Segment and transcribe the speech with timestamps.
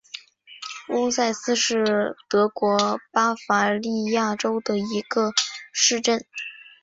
[0.89, 5.31] 翁塞斯是德国巴伐利亚州的一个
[5.71, 6.25] 市镇。